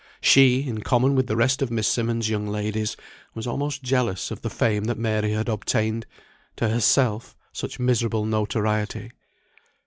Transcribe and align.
She, 0.19 0.63
in 0.67 0.81
common 0.81 1.13
with 1.13 1.27
the 1.27 1.35
rest 1.35 1.61
of 1.61 1.69
Miss 1.69 1.87
Simmonds' 1.87 2.27
young 2.27 2.47
ladies, 2.47 2.97
was 3.35 3.45
almost 3.45 3.83
jealous 3.83 4.31
of 4.31 4.41
the 4.41 4.49
fame 4.49 4.85
that 4.85 4.97
Mary 4.97 5.33
had 5.33 5.47
obtained; 5.47 6.07
to 6.55 6.69
herself, 6.69 7.37
such 7.53 7.77
miserable 7.79 8.25
notoriety. 8.25 9.11